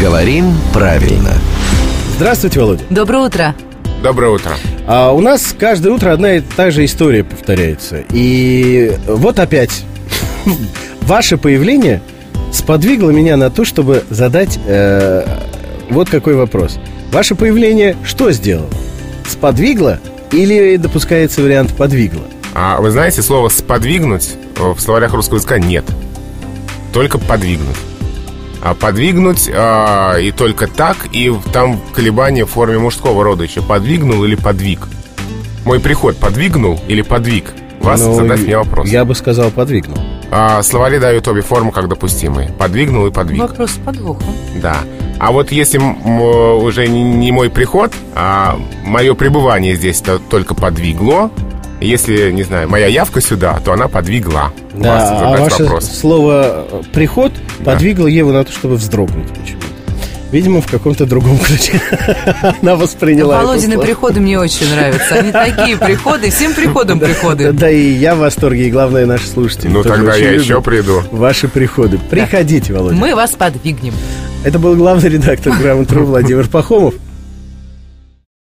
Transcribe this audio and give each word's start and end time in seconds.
Говорим 0.00 0.54
правильно. 0.72 1.32
Здравствуйте, 2.14 2.60
Володя. 2.60 2.84
Доброе 2.88 3.26
утро. 3.26 3.54
Доброе 4.00 4.30
утро. 4.30 4.52
А 4.86 5.10
у 5.10 5.20
нас 5.20 5.52
каждое 5.58 5.92
утро 5.92 6.12
одна 6.12 6.34
и 6.34 6.40
та 6.40 6.70
же 6.70 6.84
история 6.84 7.24
повторяется. 7.24 8.04
И 8.12 8.96
вот 9.08 9.40
опять 9.40 9.84
ваше 11.00 11.36
появление 11.36 12.00
сподвигло 12.52 13.10
меня 13.10 13.36
на 13.36 13.50
то, 13.50 13.64
чтобы 13.64 14.04
задать 14.08 14.60
э, 14.66 15.26
вот 15.90 16.08
какой 16.08 16.36
вопрос. 16.36 16.78
Ваше 17.10 17.34
появление 17.34 17.96
что 18.04 18.30
сделало? 18.30 18.70
Сподвигло 19.28 19.98
или 20.30 20.76
допускается 20.76 21.42
вариант 21.42 21.74
подвигло? 21.74 22.22
А 22.54 22.80
вы 22.80 22.92
знаете, 22.92 23.20
слово 23.20 23.48
«сподвигнуть» 23.48 24.36
в 24.56 24.78
словарях 24.78 25.12
русского 25.12 25.38
языка 25.38 25.58
нет. 25.58 25.84
Только 26.92 27.18
«подвигнуть». 27.18 27.76
А 28.62 28.74
подвигнуть 28.74 29.48
а, 29.52 30.16
и 30.16 30.30
только 30.32 30.66
так, 30.66 30.96
и 31.12 31.32
там 31.52 31.80
колебания 31.94 32.44
в 32.44 32.50
форме 32.50 32.78
мужского 32.78 33.22
рода 33.24 33.44
еще. 33.44 33.62
Подвигнул 33.62 34.24
или 34.24 34.34
подвиг. 34.34 34.80
Мой 35.64 35.80
приход 35.80 36.16
подвигнул 36.16 36.80
или 36.88 37.02
подвиг? 37.02 37.52
Вас 37.80 38.00
Ну, 38.00 38.14
задать 38.14 38.40
мне 38.40 38.58
вопрос. 38.58 38.88
Я 38.88 39.04
бы 39.04 39.14
сказал 39.14 39.50
подвигнул. 39.50 39.98
А, 40.30 40.62
словари 40.62 40.98
дают 40.98 41.28
обе 41.28 41.42
формы 41.42 41.70
как 41.72 41.88
допустимые. 41.88 42.50
Подвигнул 42.50 43.06
и 43.06 43.10
подвиг. 43.12 43.40
Вопрос 43.40 43.70
с 43.70 43.76
подвохом. 43.78 44.24
Да. 44.56 44.78
А 45.20 45.30
вот 45.32 45.52
если 45.52 45.78
м, 45.78 46.20
уже 46.62 46.86
не, 46.88 47.02
не 47.02 47.32
мой 47.32 47.50
приход, 47.50 47.92
а 48.14 48.58
мое 48.84 49.14
пребывание 49.14 49.74
здесь 49.76 50.00
то 50.00 50.18
только 50.18 50.54
подвигло, 50.54 51.30
если, 51.86 52.30
не 52.32 52.42
знаю, 52.42 52.68
моя 52.68 52.86
явка 52.86 53.20
сюда, 53.20 53.58
то 53.64 53.72
она 53.72 53.88
подвигла 53.88 54.52
вас 54.74 54.82
Да, 54.82 54.96
а 54.96 55.18
задать 55.18 55.40
ваше 55.50 55.62
вопрос. 55.64 55.90
слово 55.98 56.66
э, 56.70 56.82
«приход» 56.92 57.32
Да. 57.60 57.72
подвигло 57.72 58.06
Еву 58.06 58.32
на 58.32 58.44
то, 58.44 58.52
чтобы 58.52 58.76
вздрогнуть 58.76 59.28
почему-то. 59.28 59.66
Видимо, 60.30 60.60
в 60.60 60.66
каком-то 60.66 61.06
другом 61.06 61.38
ключе 61.44 61.80
она 62.60 62.76
восприняла 62.76 63.38
это 63.38 63.46
Володины 63.46 63.78
приходы 63.78 64.20
мне 64.20 64.38
очень 64.38 64.68
нравятся. 64.70 65.14
Они 65.14 65.32
такие 65.32 65.76
приходы, 65.78 66.30
всем 66.30 66.52
приходом 66.52 67.00
приходы. 67.00 67.52
Да 67.52 67.70
и 67.70 67.92
я 67.92 68.14
в 68.14 68.18
восторге, 68.18 68.68
и 68.68 68.70
главное, 68.70 69.06
наши 69.06 69.26
слушатели. 69.26 69.68
Ну 69.68 69.82
тогда 69.82 70.14
я 70.16 70.32
еще 70.32 70.60
приду. 70.60 71.02
Ваши 71.12 71.48
приходы. 71.48 71.98
Приходите, 72.10 72.74
Володя. 72.74 72.94
Мы 72.96 73.14
вас 73.14 73.30
подвигнем. 73.30 73.94
Это 74.44 74.58
был 74.58 74.76
главный 74.76 75.08
редактор 75.08 75.52
«Грамотру» 75.54 76.04
Владимир 76.04 76.46
Пахомов. 76.46 76.94